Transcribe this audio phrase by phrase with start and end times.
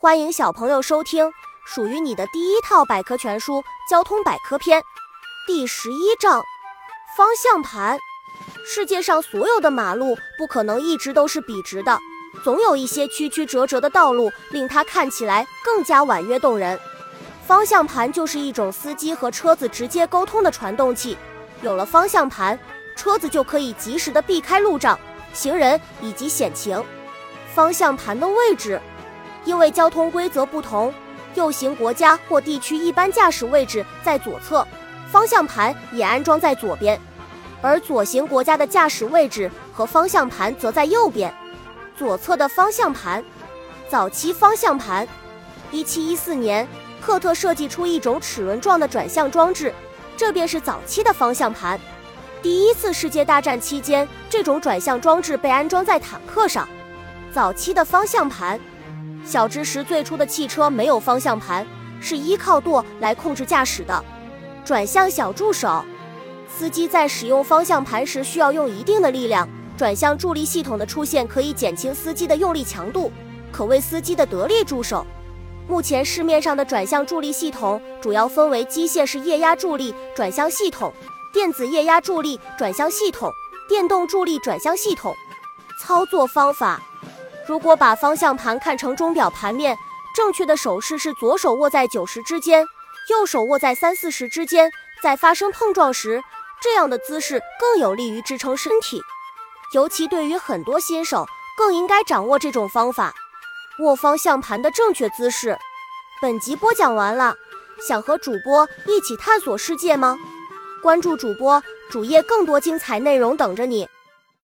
[0.00, 1.32] 欢迎小朋友收听
[1.66, 3.60] 属于你的第一套百科全书
[3.90, 4.80] 《交通百科篇》
[5.44, 6.40] 第十一章：
[7.16, 7.98] 方向盘。
[8.64, 11.98] 世界上所有的马路不可能一直都是笔直的，
[12.44, 16.78] 总有一些曲曲折折的道路，令它看起来更加婉约动人。
[17.44, 21.18] 方向盘就是一种司机和车子直接沟通的传动器。
[21.60, 22.56] 有了方向盘，
[22.94, 24.96] 车子就可以及时的避开路障、
[25.32, 26.80] 行人以及险情。
[27.52, 28.80] 方向盘的位置，
[29.44, 30.92] 因为交通规则不同，
[31.34, 34.66] 右行国家或地区一般驾驶位置在左侧，
[35.10, 36.98] 方向盘也安装在左边；
[37.62, 41.32] 而左行国家的驾驶位置和方向盘则在右边。
[41.96, 43.24] 左侧的方向盘，
[43.88, 45.06] 早期方向盘，
[45.70, 46.66] 一七一四年。
[47.00, 49.72] 赫特设计出一种齿轮状的转向装置，
[50.16, 51.80] 这便是早期的方向盘。
[52.42, 56.68] 第一次世界大战期间，这种转向装置被安装在坦克上。
[57.32, 58.58] 早期的方向盘，
[59.28, 61.66] 小知识：最初的汽车没有方向盘，
[62.00, 64.02] 是依靠舵来控制驾驶的。
[64.64, 65.84] 转向小助手，
[66.48, 69.46] 司机在使用方向盘时需要用一定的力量。
[69.76, 73.12] 转向助力系统的出现可以减轻司机的用力强度，
[73.52, 75.06] 可谓司机的得力助手。
[75.68, 80.90] 目前市面上的转向助力系统主要分为机械式液压助力转向系统、
[81.34, 83.30] 电子液压助力转向系统、
[83.68, 85.14] 电动助力转向系统。
[85.78, 86.82] 操作方法：
[87.48, 89.74] 如果把方向盘看成钟表盘面，
[90.14, 92.62] 正确的手势是左手握在九十之间，
[93.08, 94.70] 右手握在三四十之间。
[95.02, 96.22] 在发生碰撞时，
[96.60, 99.00] 这样的姿势更有利于支撑身体，
[99.72, 101.26] 尤其对于很多新手，
[101.56, 103.14] 更应该掌握这种方法。
[103.78, 105.56] 握方向盘的正确姿势。
[106.20, 107.34] 本集播讲完了，
[107.88, 110.18] 想和主播一起探索世界吗？
[110.82, 113.88] 关注主播主页，更多精彩内容等着你。